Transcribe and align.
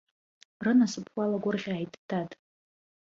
Рынасыԥ 0.65 1.05
уалагәырӷьааит, 1.15 1.93
дад! 2.07 2.29